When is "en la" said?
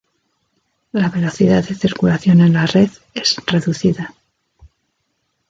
2.41-2.65